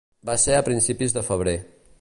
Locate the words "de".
1.19-1.27